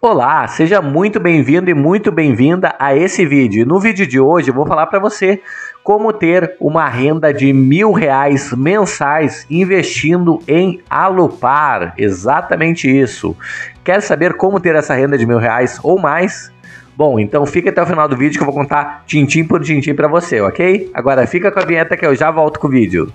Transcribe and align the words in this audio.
Olá, 0.00 0.46
seja 0.46 0.80
muito 0.80 1.18
bem-vindo 1.18 1.68
e 1.68 1.74
muito 1.74 2.12
bem-vinda 2.12 2.72
a 2.78 2.94
esse 2.94 3.26
vídeo. 3.26 3.66
No 3.66 3.80
vídeo 3.80 4.06
de 4.06 4.20
hoje 4.20 4.48
eu 4.48 4.54
vou 4.54 4.64
falar 4.64 4.86
para 4.86 5.00
você 5.00 5.42
como 5.82 6.12
ter 6.12 6.54
uma 6.60 6.88
renda 6.88 7.34
de 7.34 7.52
mil 7.52 7.90
reais 7.90 8.52
mensais 8.52 9.44
investindo 9.50 10.40
em 10.46 10.80
Alupar. 10.88 11.94
Exatamente 11.98 12.88
isso. 12.88 13.36
Quer 13.82 14.00
saber 14.00 14.34
como 14.34 14.60
ter 14.60 14.76
essa 14.76 14.94
renda 14.94 15.18
de 15.18 15.26
mil 15.26 15.38
reais 15.38 15.80
ou 15.82 15.98
mais? 15.98 16.52
Bom, 16.96 17.18
então 17.18 17.44
fica 17.44 17.70
até 17.70 17.82
o 17.82 17.86
final 17.86 18.06
do 18.06 18.16
vídeo 18.16 18.38
que 18.38 18.42
eu 18.42 18.52
vou 18.52 18.54
contar 18.54 19.02
tintim 19.04 19.42
por 19.42 19.60
tintim 19.62 19.94
para 19.94 20.06
você, 20.06 20.40
ok? 20.40 20.92
Agora 20.94 21.26
fica 21.26 21.50
com 21.50 21.58
a 21.58 21.64
vinheta 21.64 21.96
que 21.96 22.06
eu 22.06 22.14
já 22.14 22.30
volto 22.30 22.60
com 22.60 22.68
o 22.68 22.70
vídeo. 22.70 23.12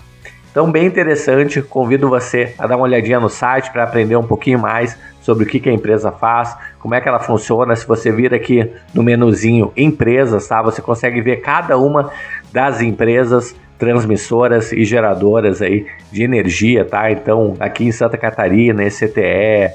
Então, 0.51 0.71
bem 0.71 0.87
interessante, 0.87 1.63
convido 1.63 2.09
você 2.09 2.55
a 2.59 2.67
dar 2.67 2.77
uma 2.77 2.85
olhadinha 2.85 3.21
no 3.21 3.29
site 3.29 3.71
para 3.71 3.85
aprender 3.85 4.17
um 4.17 4.27
pouquinho 4.27 4.59
mais 4.59 4.99
sobre 5.21 5.45
o 5.45 5.47
que, 5.47 5.61
que, 5.61 5.69
a 5.69 5.73
empresa 5.73 6.11
faz, 6.11 6.57
como 6.79 6.95
é 6.95 7.01
que 7.01 7.09
ela 7.09 7.21
funciona. 7.21 7.77
Se 7.77 7.87
você 7.87 8.11
vir 8.11 8.33
aqui 8.33 8.71
no 8.95 9.03
menuzinho 9.03 9.73
empresas, 9.77 10.49
tá? 10.49 10.63
Você 10.63 10.81
consegue 10.83 11.21
ver 11.21 11.37
cada 11.37 11.77
uma 11.79 12.11
das 12.53 12.81
empresas 12.81 13.55
transmissoras 13.79 14.73
e 14.73 14.85
geradoras 14.85 15.61
aí 15.61 15.87
de 16.11 16.23
energia, 16.23 16.85
tá? 16.85 17.11
Então, 17.11 17.57
aqui 17.61 17.85
em 17.85 17.93
Santa 17.93 18.17
Catarina, 18.17 18.83
ECTE, 18.83 19.71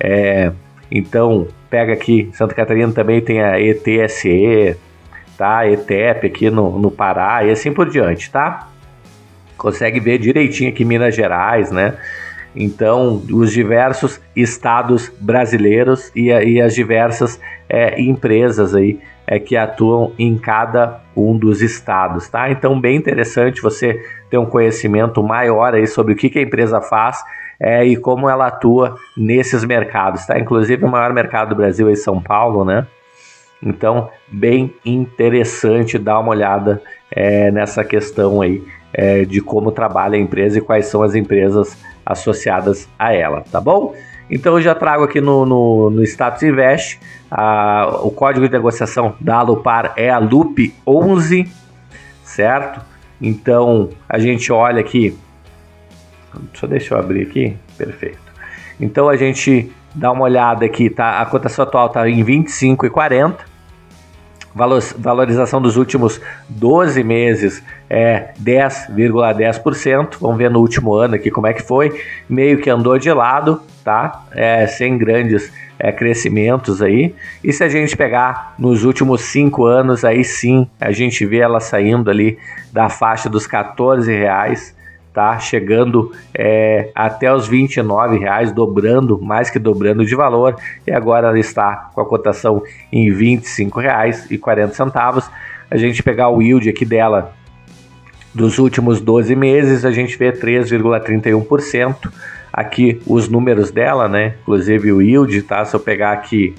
é, 0.00 0.52
então 0.90 1.48
pega 1.68 1.92
aqui, 1.92 2.30
Santa 2.32 2.54
Catarina 2.54 2.92
também 2.92 3.20
tem 3.20 3.42
a 3.42 3.60
ETSE, 3.60 4.76
tá? 5.36 5.68
ETEP 5.68 6.26
aqui 6.26 6.50
no, 6.50 6.78
no 6.78 6.90
Pará 6.90 7.44
e 7.44 7.50
assim 7.50 7.72
por 7.72 7.88
diante, 7.88 8.30
tá? 8.30 8.68
Consegue 9.56 10.00
ver 10.00 10.18
direitinho 10.18 10.70
aqui 10.70 10.84
Minas 10.84 11.14
Gerais, 11.14 11.70
né? 11.70 11.94
Então, 12.54 13.22
os 13.30 13.52
diversos 13.52 14.20
estados 14.34 15.12
brasileiros 15.20 16.10
e, 16.14 16.28
e 16.28 16.60
as 16.60 16.74
diversas 16.74 17.38
é, 17.68 18.00
empresas 18.00 18.74
aí 18.74 18.98
é, 19.26 19.38
que 19.38 19.56
atuam 19.56 20.12
em 20.18 20.38
cada 20.38 21.00
um 21.14 21.36
dos 21.36 21.60
estados, 21.60 22.28
tá? 22.28 22.50
Então, 22.50 22.80
bem 22.80 22.96
interessante 22.96 23.60
você 23.60 24.02
ter 24.30 24.38
um 24.38 24.46
conhecimento 24.46 25.22
maior 25.22 25.74
aí 25.74 25.86
sobre 25.86 26.14
o 26.14 26.16
que, 26.16 26.30
que 26.30 26.38
a 26.38 26.42
empresa 26.42 26.80
faz 26.80 27.22
é, 27.60 27.84
e 27.84 27.96
como 27.96 28.28
ela 28.28 28.46
atua 28.46 28.96
nesses 29.16 29.64
mercados, 29.64 30.24
tá? 30.26 30.38
Inclusive, 30.38 30.84
o 30.84 30.88
maior 30.88 31.12
mercado 31.12 31.50
do 31.50 31.56
Brasil 31.56 31.88
é 31.90 31.94
São 31.94 32.22
Paulo, 32.22 32.64
né? 32.64 32.86
Então, 33.62 34.08
bem 34.28 34.72
interessante 34.84 35.98
dar 35.98 36.20
uma 36.20 36.30
olhada 36.30 36.80
é, 37.10 37.50
nessa 37.50 37.84
questão 37.84 38.40
aí 38.40 38.62
é, 38.92 39.24
de 39.24 39.40
como 39.40 39.72
trabalha 39.72 40.16
a 40.16 40.20
empresa 40.20 40.58
e 40.58 40.60
quais 40.60 40.86
são 40.86 41.02
as 41.02 41.14
empresas 41.14 41.76
associadas 42.06 42.88
a 42.98 43.12
ela, 43.12 43.42
tá 43.50 43.60
bom? 43.60 43.94
Então 44.30 44.54
eu 44.54 44.62
já 44.62 44.74
trago 44.74 45.04
aqui 45.04 45.20
no, 45.20 45.46
no, 45.46 45.90
no 45.90 46.02
Status 46.02 46.42
Invest 46.42 47.00
a, 47.30 48.00
o 48.02 48.10
código 48.10 48.46
de 48.46 48.52
negociação 48.52 49.14
da 49.20 49.36
Alupar 49.36 49.92
é 49.96 50.10
a 50.10 50.18
LUP 50.18 50.74
11, 50.86 51.50
certo? 52.24 52.80
Então 53.20 53.90
a 54.08 54.18
gente 54.18 54.52
olha 54.52 54.80
aqui, 54.80 55.16
só 56.54 56.66
deixa 56.66 56.94
eu 56.94 56.98
abrir 56.98 57.22
aqui, 57.22 57.56
perfeito. 57.76 58.18
Então 58.80 59.08
a 59.08 59.16
gente 59.16 59.72
dá 59.94 60.12
uma 60.12 60.24
olhada 60.24 60.64
aqui, 60.64 60.88
tá? 60.88 61.20
A 61.20 61.26
cotação 61.26 61.64
atual 61.64 61.86
está 61.86 62.08
em 62.08 62.22
25,40 62.24 63.48
valorização 64.98 65.60
dos 65.62 65.76
últimos 65.76 66.20
12 66.48 67.02
meses 67.04 67.62
é 67.88 68.32
10,10%. 68.42 69.36
,10%. 69.36 70.16
Vamos 70.20 70.36
ver 70.36 70.50
no 70.50 70.60
último 70.60 70.94
ano 70.94 71.14
aqui 71.14 71.30
como 71.30 71.46
é 71.46 71.52
que 71.52 71.62
foi. 71.62 72.00
Meio 72.28 72.60
que 72.60 72.68
andou 72.68 72.98
de 72.98 73.12
lado, 73.12 73.62
tá? 73.88 74.22
É, 74.32 74.66
sem 74.66 74.98
grandes 74.98 75.50
é, 75.78 75.90
crescimentos 75.90 76.82
aí. 76.82 77.14
E 77.42 77.54
se 77.54 77.64
a 77.64 77.70
gente 77.70 77.96
pegar 77.96 78.54
nos 78.58 78.84
últimos 78.84 79.22
cinco 79.22 79.64
anos, 79.64 80.04
aí 80.04 80.22
sim 80.22 80.68
a 80.78 80.92
gente 80.92 81.24
vê 81.24 81.38
ela 81.38 81.58
saindo 81.58 82.10
ali 82.10 82.36
da 82.70 82.90
faixa 82.90 83.30
dos 83.30 83.46
14 83.46 84.14
reais 84.14 84.76
tá 85.14 85.38
chegando 85.38 86.12
é, 86.32 86.90
até 86.94 87.32
os 87.32 87.48
29 87.48 88.18
reais, 88.18 88.52
dobrando, 88.52 89.18
mais 89.20 89.48
que 89.50 89.58
dobrando 89.58 90.04
de 90.04 90.14
valor, 90.14 90.54
e 90.86 90.92
agora 90.92 91.28
ela 91.28 91.38
está 91.38 91.90
com 91.92 92.00
a 92.00 92.06
cotação 92.06 92.62
em 92.92 93.10
25 93.10 93.80
reais 93.80 94.30
e 94.30 94.36
40 94.38 94.74
centavos. 94.74 95.28
A 95.68 95.76
gente 95.78 96.04
pegar 96.04 96.28
o 96.28 96.40
yield 96.40 96.68
aqui 96.68 96.84
dela 96.84 97.32
dos 98.32 98.58
últimos 98.58 99.00
12 99.00 99.34
meses, 99.34 99.84
a 99.84 99.90
gente 99.90 100.16
vê 100.16 100.30
3,31%. 100.30 102.12
Aqui 102.52 103.00
os 103.06 103.28
números 103.28 103.70
dela, 103.70 104.08
né? 104.08 104.34
Inclusive 104.42 104.92
o 104.92 105.02
yield, 105.02 105.42
tá? 105.42 105.64
Se 105.64 105.74
eu 105.74 105.80
pegar 105.80 106.12
aqui, 106.12 106.54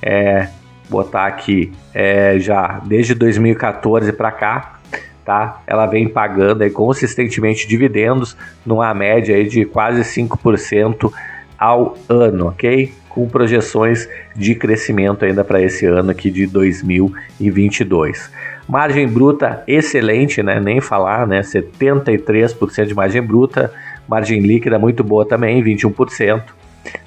é, 0.00 0.48
botar 0.88 1.26
aqui 1.26 1.72
é, 1.94 2.38
já 2.38 2.80
desde 2.84 3.14
2014 3.14 4.12
para 4.12 4.30
cá, 4.30 4.78
tá? 5.24 5.62
Ela 5.66 5.86
vem 5.86 6.08
pagando 6.08 6.62
aí 6.62 6.70
consistentemente 6.70 7.66
dividendos 7.66 8.36
numa 8.64 8.92
média 8.94 9.34
aí 9.34 9.48
de 9.48 9.64
quase 9.64 10.02
5% 10.02 11.12
ao 11.58 11.96
ano, 12.08 12.48
ok? 12.48 12.92
Com 13.08 13.28
projeções 13.28 14.08
de 14.34 14.54
crescimento 14.54 15.24
ainda 15.24 15.44
para 15.44 15.60
esse 15.60 15.86
ano 15.86 16.10
aqui 16.10 16.30
de 16.30 16.46
2022. 16.46 18.30
Margem 18.68 19.06
bruta 19.06 19.62
excelente, 19.66 20.42
né? 20.42 20.58
Nem 20.58 20.80
falar, 20.80 21.26
né? 21.26 21.40
73% 21.40 22.86
de 22.86 22.94
margem 22.94 23.22
bruta, 23.22 23.72
margem 24.12 24.40
líquida 24.40 24.78
muito 24.78 25.02
boa 25.02 25.26
também, 25.26 25.62
21%. 25.62 26.42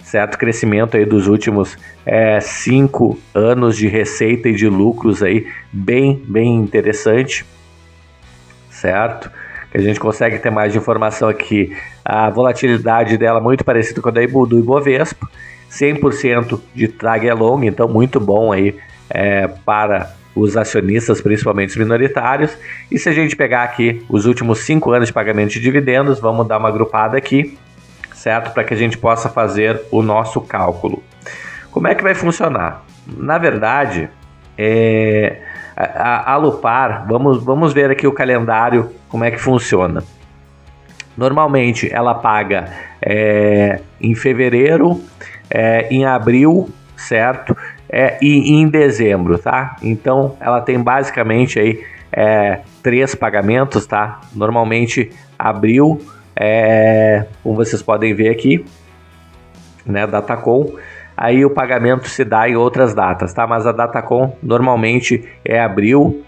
Certo 0.02 0.38
crescimento 0.38 0.96
aí 0.96 1.06
dos 1.06 1.28
últimos 1.28 1.78
é, 2.06 2.40
cinco 2.40 3.20
anos 3.34 3.76
de 3.76 3.88
receita 3.88 4.48
e 4.48 4.56
de 4.56 4.70
lucros 4.70 5.22
aí 5.22 5.48
bem 5.72 6.22
bem 6.26 6.56
interessante 6.56 7.46
certo? 8.70 9.32
a 9.74 9.82
gente 9.82 10.00
consegue 10.00 10.40
ter 10.40 10.50
mais 10.50 10.74
informação 10.74 11.28
aqui. 11.28 11.76
A 12.04 12.30
volatilidade 12.30 13.18
dela 13.18 13.42
muito 13.42 13.66
parecida 13.66 14.02
com 14.02 14.08
a 14.08 14.12
do 14.12 14.60
Ibovespa, 14.60 15.28
100% 15.70 16.62
de 16.74 16.88
tag 16.88 17.30
along, 17.30 17.66
então 17.66 17.88
muito 17.88 18.20
bom 18.20 18.54
aí 18.54 18.78
é, 19.10 19.48
para 19.48 20.16
os 20.36 20.58
acionistas, 20.58 21.22
principalmente 21.22 21.70
os 21.70 21.78
minoritários. 21.78 22.56
E 22.92 23.00
se 23.00 23.08
a 23.08 23.14
gente 23.14 23.36
pegar 23.36 23.64
aqui 23.64 24.06
os 24.10 24.26
últimos 24.26 24.60
cinco 24.60 24.92
anos 24.92 25.08
de 25.08 25.14
pagamento 25.14 25.54
de 25.54 25.60
dividendos, 25.62 26.20
vamos 26.20 26.48
dar 26.48 26.58
uma 26.58 26.68
agrupada 26.68 27.18
aqui, 27.18 27.58
certo? 28.14 28.54
Para 28.54 28.64
que 28.64 28.74
a 28.74 28.78
gente 28.78 28.98
possa 28.98 29.30
fazer 29.30 29.82
o 29.90 30.02
nosso 30.02 30.42
cálculo. 30.42 31.02
Como 31.72 31.88
é 31.88 31.96
que 31.96 32.04
vai 32.04 32.14
funcionar? 32.14 32.84
Na 33.08 33.38
verdade, 33.38 34.10
é, 34.58 35.42
a, 35.76 36.34
a 36.34 36.38
Lupar, 36.38 37.06
vamos, 37.08 37.44
vamos 37.44 37.74
ver 37.74 37.92
aqui 37.92 38.08
o 38.08 38.12
calendário, 38.12 38.92
como 39.10 39.24
é 39.24 39.32
que 39.32 39.38
funciona. 39.38 40.04
Normalmente 41.18 41.90
ela 41.92 42.14
paga 42.14 42.70
é, 43.02 43.80
em 44.02 44.14
fevereiro, 44.16 45.02
é, 45.50 45.88
em 45.90 46.06
abril, 46.06 46.70
certo? 46.98 47.56
É, 47.90 48.18
e, 48.22 48.54
em 48.54 48.68
dezembro, 48.68 49.38
tá? 49.38 49.76
Então 49.82 50.36
ela 50.40 50.62
tem 50.62 50.80
basicamente 50.82 51.60
aí 51.60 51.84
é, 52.12 52.62
três 52.82 53.16
pagamentos, 53.16 53.86
tá? 53.86 54.22
Normalmente 54.34 55.12
abril, 55.38 56.02
é, 56.36 57.26
como 57.44 57.56
vocês 57.56 57.82
podem 57.82 58.14
ver 58.14 58.30
aqui, 58.30 58.66
né? 59.86 60.08
Datacom. 60.08 60.76
Aí 61.18 61.46
o 61.46 61.50
pagamento 61.50 62.10
se 62.10 62.26
dá 62.26 62.50
em 62.50 62.56
outras 62.56 62.94
datas, 62.94 63.34
tá? 63.34 63.48
Mas 63.48 63.66
a 63.66 63.72
Datacom 63.72 64.36
normalmente 64.44 65.24
é 65.46 65.62
abril, 65.62 66.26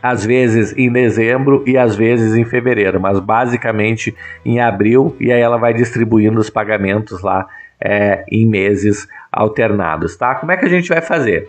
às 0.00 0.24
vezes 0.24 0.72
em 0.76 0.90
dezembro 0.90 1.64
e 1.66 1.76
às 1.76 1.96
vezes 1.96 2.36
em 2.36 2.44
fevereiro, 2.44 3.00
mas 3.00 3.18
basicamente 3.18 4.14
em 4.44 4.60
abril 4.60 5.16
e 5.18 5.32
aí 5.32 5.40
ela 5.40 5.56
vai 5.56 5.74
distribuindo 5.74 6.38
os 6.38 6.48
pagamentos 6.48 7.22
lá 7.22 7.48
é, 7.80 8.24
em 8.30 8.46
meses 8.46 9.08
alternados, 9.30 10.16
tá? 10.16 10.34
Como 10.34 10.52
é 10.52 10.56
que 10.56 10.64
a 10.64 10.68
gente 10.68 10.88
vai 10.88 11.00
fazer? 11.00 11.48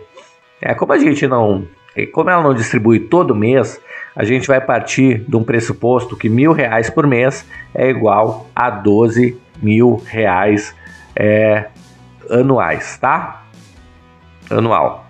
É, 0.60 0.74
como 0.74 0.92
a 0.92 0.98
gente 0.98 1.26
não, 1.26 1.66
como 2.12 2.30
ela 2.30 2.42
não 2.42 2.54
distribui 2.54 3.00
todo 3.00 3.34
mês, 3.34 3.80
a 4.14 4.24
gente 4.24 4.46
vai 4.46 4.60
partir 4.60 5.24
de 5.26 5.36
um 5.36 5.42
pressuposto 5.42 6.16
que 6.16 6.28
mil 6.28 6.52
reais 6.52 6.90
por 6.90 7.06
mês 7.06 7.46
é 7.74 7.88
igual 7.88 8.48
a 8.54 8.70
12 8.70 9.40
mil 9.62 10.02
reais 10.06 10.74
é, 11.14 11.66
anuais, 12.28 12.98
tá? 12.98 13.44
Anual. 14.50 15.06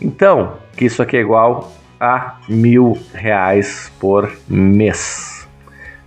Então, 0.00 0.58
que 0.76 0.84
isso 0.84 1.02
aqui 1.02 1.16
é 1.16 1.20
igual 1.20 1.72
a 2.00 2.38
mil 2.48 2.98
reais 3.12 3.92
por 3.98 4.30
mês, 4.48 5.48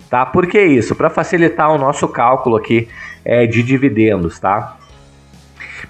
tá? 0.10 0.26
Por 0.26 0.48
que 0.48 0.62
isso? 0.62 0.96
Para 0.96 1.10
facilitar 1.10 1.72
o 1.72 1.78
nosso 1.78 2.08
cálculo 2.08 2.56
aqui 2.56 2.88
é, 3.24 3.46
de 3.46 3.64
dividendos, 3.64 4.40
tá? 4.40 4.78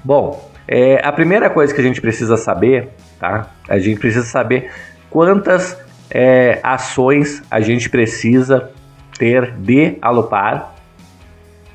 Bom, 0.04 0.52
é, 0.68 1.00
a 1.04 1.12
primeira 1.12 1.50
coisa 1.50 1.74
que 1.74 1.80
a 1.80 1.84
gente 1.84 2.02
precisa 2.02 2.36
saber, 2.38 2.90
tá? 3.20 3.48
A 3.68 3.80
gente 3.80 4.00
precisa 4.00 4.26
saber 4.26 4.70
quantas 5.10 5.78
é, 6.10 6.60
ações 6.64 7.44
a 7.50 7.60
gente 7.60 7.90
precisa 7.90 8.72
ter 9.18 9.52
de 9.52 9.98
Alupar 10.02 10.76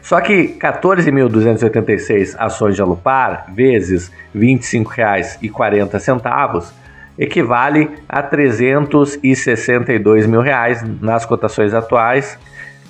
Só 0.10 0.20
que 0.22 0.58
14.286 0.60 2.36
ações 2.36 2.74
de 2.74 2.82
Alupar 2.82 3.46
vezes 3.54 4.12
R$ 4.34 4.40
25,40 4.40 6.74
equivale 7.16 7.92
a 8.10 8.24
362 8.24 10.26
mil 10.26 10.42
reais 10.42 10.84
nas 11.00 11.28
cotações 11.28 11.76
atuais, 11.76 12.40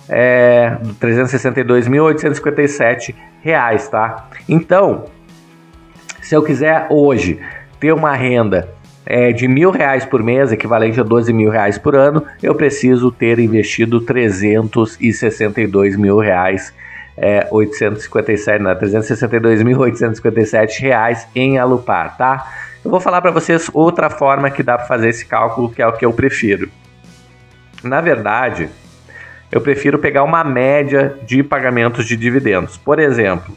é, 0.08 0.78
362.857 1.02 3.14
reais, 3.42 3.90
tá? 3.90 4.30
Então, 4.48 5.04
se 6.22 6.34
eu 6.34 6.42
quiser 6.42 6.88
hoje 6.90 7.38
ter 7.82 7.92
uma 7.92 8.16
renda 8.16 8.70
é, 9.06 9.34
de 9.34 9.46
mil 9.46 9.72
reais 9.72 10.06
por 10.06 10.24
mês, 10.24 10.54
equivalente 10.54 11.02
a 11.02 11.04
12 11.04 11.34
mil 11.34 11.50
reais 11.50 11.78
por 11.78 11.98
ano, 11.98 12.24
eu 12.42 12.56
preciso 12.56 13.12
ter 13.12 13.40
investido 13.40 14.00
362 14.00 15.98
mil 15.98 16.18
reais 16.18 16.74
é, 17.22 17.46
857, 17.52 18.64
não, 18.64 18.74
362.857 18.76 20.80
reais 20.80 21.28
em 21.36 21.58
Alupar, 21.58 22.16
tá? 22.18 22.48
Eu 22.84 22.90
vou 22.90 23.02
falar 23.02 23.22
para 23.22 23.32
vocês 23.32 23.70
outra 23.74 24.10
forma 24.10 24.50
que 24.50 24.64
dá 24.64 24.78
para 24.78 24.88
fazer 24.88 25.10
esse 25.10 25.26
cálculo, 25.26 25.70
que 25.70 25.82
é 25.82 25.88
o 25.88 25.92
que 25.92 26.06
eu 26.06 26.14
prefiro. 26.14 26.72
Na 27.84 28.00
verdade, 28.00 28.70
eu 29.52 29.60
prefiro 29.60 30.00
pegar 30.00 30.24
uma 30.24 30.46
média 30.46 31.18
de 31.24 31.44
pagamentos 31.44 32.06
de 32.06 32.16
dividendos. 32.16 32.78
Por 32.78 33.00
exemplo, 33.00 33.54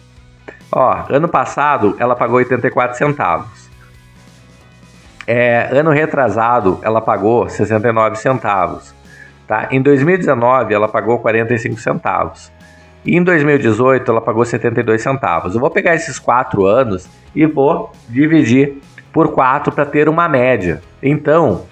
ó, 0.70 1.04
ano 1.08 1.28
passado 1.28 1.96
ela 2.00 2.16
pagou 2.16 2.38
84 2.38 2.98
centavos. 2.98 3.70
É, 5.24 5.68
ano 5.70 5.90
retrasado 5.90 6.80
ela 6.82 7.00
pagou 7.00 7.48
69 7.48 8.16
centavos. 8.16 8.92
Tá? 9.46 9.68
Em 9.70 9.80
2019 9.80 10.74
ela 10.74 10.88
pagou 10.88 11.20
45 11.20 11.78
centavos. 11.78 12.50
E 13.04 13.16
em 13.16 13.22
2018 13.22 14.10
ela 14.10 14.20
pagou 14.20 14.44
72 14.44 15.02
centavos. 15.02 15.54
Eu 15.54 15.60
vou 15.60 15.70
pegar 15.70 15.94
esses 15.94 16.18
quatro 16.18 16.64
anos 16.66 17.08
e 17.34 17.46
vou 17.46 17.92
dividir 18.08 18.80
por 19.12 19.32
4 19.32 19.72
para 19.72 19.84
ter 19.84 20.08
uma 20.08 20.28
média. 20.28 20.80
Então, 21.02 21.66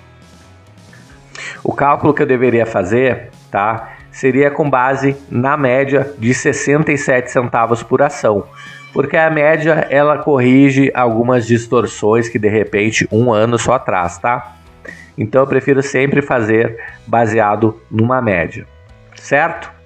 o 1.63 1.73
cálculo 1.73 2.13
que 2.13 2.23
eu 2.23 2.27
deveria 2.27 2.67
fazer, 2.67 3.31
tá, 3.51 3.93
seria 4.11 4.51
com 4.51 4.69
base 4.69 5.17
na 5.31 5.57
média 5.57 6.13
de 6.19 6.35
67 6.35 7.31
centavos 7.31 7.83
por 7.83 8.03
ação, 8.03 8.45
porque 8.93 9.17
a 9.17 9.31
média 9.31 9.87
ela 9.89 10.19
corrige 10.19 10.91
algumas 10.95 11.47
distorções 11.47 12.29
que 12.29 12.39
de 12.39 12.49
repente 12.49 13.07
um 13.11 13.33
ano 13.33 13.59
só 13.59 13.75
atrás, 13.75 14.19
tá? 14.19 14.57
Então 15.17 15.43
eu 15.43 15.47
prefiro 15.47 15.83
sempre 15.83 16.23
fazer 16.23 16.79
baseado 17.07 17.81
numa 17.91 18.21
média, 18.21 18.67
certo? 19.15 19.80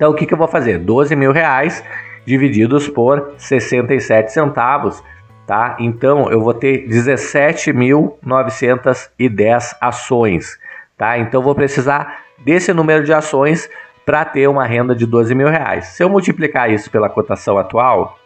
Então 0.00 0.10
o 0.12 0.14
que, 0.14 0.24
que 0.24 0.32
eu 0.32 0.38
vou 0.38 0.48
fazer? 0.48 0.78
12 0.78 1.14
mil 1.14 1.30
reais 1.30 1.84
divididos 2.24 2.88
por 2.88 3.34
67 3.36 4.32
centavos, 4.32 5.04
tá? 5.46 5.76
Então 5.78 6.30
eu 6.30 6.40
vou 6.40 6.54
ter 6.54 6.88
17.910 6.88 9.76
ações, 9.78 10.58
tá? 10.96 11.18
Então 11.18 11.40
eu 11.40 11.44
vou 11.44 11.54
precisar 11.54 12.20
desse 12.42 12.72
número 12.72 13.04
de 13.04 13.12
ações 13.12 13.68
para 14.06 14.24
ter 14.24 14.48
uma 14.48 14.64
renda 14.64 14.96
de 14.96 15.04
12 15.04 15.34
mil 15.34 15.48
reais. 15.48 15.88
Se 15.88 16.02
eu 16.02 16.08
multiplicar 16.08 16.70
isso 16.70 16.90
pela 16.90 17.10
cotação 17.10 17.58
atual, 17.58 18.18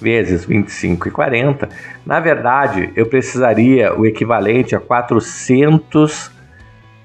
vezes 0.00 0.46
25,40, 0.46 1.68
na 2.06 2.20
verdade 2.20 2.92
eu 2.94 3.06
precisaria 3.06 3.92
o 3.92 4.06
equivalente 4.06 4.76
a 4.76 4.78
400, 4.78 6.30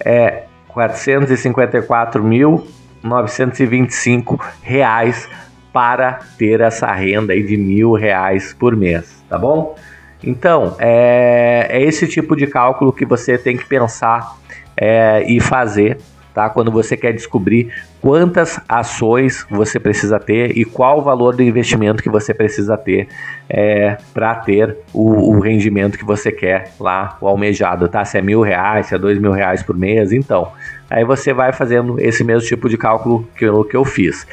é, 0.06 0.44
454 0.68 2.24
mil 2.24 2.78
925 3.04 4.44
reais 4.62 5.30
para 5.72 6.20
ter 6.38 6.62
essa 6.62 6.92
renda 6.92 7.34
aí 7.34 7.44
de 7.44 7.58
mil 7.58 7.94
reais 7.94 8.54
por 8.54 8.76
mês, 8.76 9.24
tá 9.30 9.38
bom? 9.38 9.76
Então, 10.24 10.76
é, 10.80 11.68
é 11.70 11.82
esse 11.82 12.08
tipo 12.08 12.36
de 12.36 12.48
cálculo 12.48 12.92
que 12.92 13.06
você 13.06 13.38
tem 13.38 13.56
que 13.56 13.66
pensar 13.66 14.36
é, 14.76 15.24
e 15.28 15.40
fazer 15.40 15.98
tá? 16.38 16.52
Quando 16.52 16.70
você 16.70 16.96
quer 16.96 17.14
descobrir 17.14 17.74
quantas 18.00 18.60
ações 18.70 19.44
você 19.50 19.80
precisa 19.80 20.20
ter 20.20 20.56
e 20.56 20.64
qual 20.64 21.00
o 21.00 21.02
valor 21.02 21.36
do 21.36 21.42
investimento 21.42 22.04
que 22.04 22.12
você 22.12 22.32
precisa 22.32 22.78
ter 22.78 23.08
é, 23.50 23.98
para 24.14 24.36
ter 24.36 24.78
o, 24.94 25.36
o, 25.36 25.40
rendimento 25.40 25.98
que 25.98 26.06
você 26.06 26.32
quer 26.32 26.74
lá, 26.80 27.18
o 27.20 27.28
almejado, 27.28 27.90
tá? 27.90 28.06
Se 28.06 28.20
é 28.20 28.22
mil 28.22 28.42
reais, 28.42 28.86
se 28.86 28.94
é 28.94 29.00
dois 29.00 29.18
mil 29.18 29.32
reais 29.32 29.64
por 29.64 29.76
mês, 29.76 30.12
então 30.12 30.52
Aí 30.90 31.04
você 31.04 31.34
vai 31.34 31.52
fazendo 31.52 32.00
esse 32.00 32.24
mesmo 32.24 32.48
tipo 32.48 32.70
de 32.70 32.78
cálculo 32.78 33.28
que 33.36 33.46
eu, 33.46 33.64
que 33.64 33.76
eu 33.76 33.84
fiz. 33.84 34.26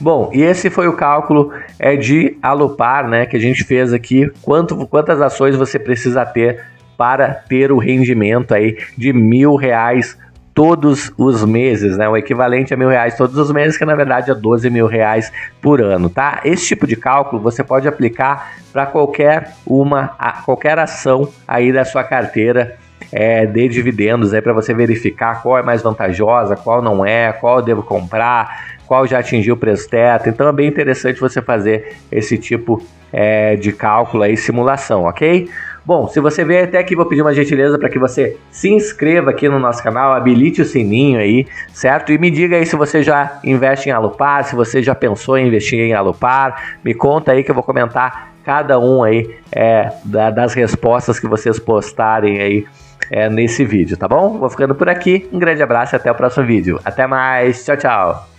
Bom, 0.00 0.30
e 0.34 0.42
esse 0.42 0.68
foi 0.68 0.88
o 0.88 0.92
cálculo 0.92 1.52
é 1.78 1.96
de 1.96 2.36
alupar, 2.42 3.08
né, 3.08 3.26
que 3.26 3.36
a 3.36 3.40
gente 3.40 3.64
fez 3.64 3.92
aqui, 3.92 4.30
quanto, 4.42 4.86
quantas 4.86 5.20
ações 5.20 5.56
você 5.56 5.78
precisa 5.78 6.24
ter 6.26 6.60
para 6.96 7.28
ter 7.28 7.72
o 7.72 7.78
rendimento 7.78 8.54
aí 8.54 8.76
de 8.96 9.12
mil 9.12 9.56
reais 9.56 10.16
todos 10.54 11.12
os 11.16 11.44
meses, 11.44 11.96
né? 11.96 12.08
O 12.08 12.16
equivalente 12.16 12.74
a 12.74 12.76
mil 12.76 12.88
reais 12.88 13.16
todos 13.16 13.36
os 13.36 13.50
meses, 13.50 13.76
que 13.76 13.84
na 13.84 13.94
verdade 13.94 14.30
é 14.30 14.34
12 14.34 14.68
mil 14.70 14.86
reais 14.86 15.32
por 15.60 15.80
ano, 15.80 16.08
tá? 16.08 16.40
Esse 16.44 16.66
tipo 16.66 16.86
de 16.86 16.94
cálculo 16.94 17.40
você 17.40 17.64
pode 17.64 17.88
aplicar 17.88 18.54
para 18.72 18.86
qualquer 18.86 19.52
uma, 19.66 20.08
qualquer 20.44 20.78
ação 20.78 21.28
aí 21.46 21.72
da 21.72 21.84
sua 21.84 22.04
carteira 22.04 22.76
é, 23.10 23.46
de 23.46 23.68
dividendos 23.68 24.34
aí 24.34 24.40
para 24.40 24.52
você 24.52 24.74
verificar 24.74 25.42
qual 25.42 25.58
é 25.58 25.62
mais 25.62 25.82
vantajosa, 25.82 26.56
qual 26.56 26.82
não 26.82 27.04
é, 27.04 27.32
qual 27.32 27.58
eu 27.58 27.62
devo 27.62 27.82
comprar, 27.82 28.76
qual 28.86 29.06
já 29.06 29.18
atingiu 29.18 29.54
o 29.54 29.56
preço 29.56 29.88
teto. 29.88 30.28
Então 30.28 30.48
é 30.48 30.52
bem 30.52 30.68
interessante 30.68 31.18
você 31.18 31.40
fazer 31.40 31.96
esse 32.10 32.36
tipo 32.36 32.82
é, 33.12 33.56
de 33.56 33.72
cálculo 33.72 34.22
aí, 34.22 34.36
simulação, 34.36 35.04
ok? 35.04 35.48
Bom, 35.84 36.06
se 36.06 36.20
você 36.20 36.44
veio 36.44 36.62
até 36.62 36.78
aqui, 36.78 36.94
vou 36.94 37.06
pedir 37.06 37.22
uma 37.22 37.34
gentileza 37.34 37.76
para 37.76 37.88
que 37.88 37.98
você 37.98 38.36
se 38.52 38.70
inscreva 38.70 39.30
aqui 39.30 39.48
no 39.48 39.58
nosso 39.58 39.82
canal, 39.82 40.12
habilite 40.12 40.62
o 40.62 40.64
sininho 40.64 41.18
aí, 41.18 41.44
certo? 41.72 42.12
E 42.12 42.18
me 42.18 42.30
diga 42.30 42.56
aí 42.56 42.64
se 42.64 42.76
você 42.76 43.02
já 43.02 43.40
investe 43.42 43.88
em 43.88 43.92
Alupar, 43.92 44.44
se 44.44 44.54
você 44.54 44.80
já 44.80 44.94
pensou 44.94 45.36
em 45.36 45.48
investir 45.48 45.80
em 45.80 45.92
Alupar, 45.92 46.78
me 46.84 46.94
conta 46.94 47.32
aí 47.32 47.42
que 47.42 47.50
eu 47.50 47.54
vou 47.54 47.64
comentar 47.64 48.32
cada 48.44 48.78
um 48.78 49.02
aí 49.02 49.34
é, 49.50 49.90
da, 50.04 50.30
das 50.30 50.54
respostas 50.54 51.18
que 51.18 51.26
vocês 51.26 51.58
postarem 51.58 52.40
aí 52.40 52.64
é, 53.10 53.28
nesse 53.28 53.64
vídeo, 53.64 53.96
tá 53.96 54.08
bom? 54.08 54.38
Vou 54.38 54.50
ficando 54.50 54.74
por 54.74 54.88
aqui, 54.88 55.28
um 55.32 55.38
grande 55.38 55.62
abraço 55.62 55.94
e 55.94 55.96
até 55.96 56.10
o 56.10 56.14
próximo 56.14 56.46
vídeo. 56.46 56.80
Até 56.84 57.06
mais, 57.06 57.64
tchau, 57.64 57.76
tchau! 57.76 58.31